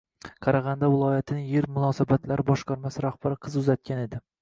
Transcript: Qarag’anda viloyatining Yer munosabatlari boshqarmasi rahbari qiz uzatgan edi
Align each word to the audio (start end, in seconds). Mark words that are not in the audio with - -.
Qarag’anda 0.45 0.89
viloyatining 0.93 1.45
Yer 1.51 1.69
munosabatlari 1.77 2.49
boshqarmasi 2.51 3.07
rahbari 3.09 3.43
qiz 3.49 3.63
uzatgan 3.65 4.07
edi 4.11 4.27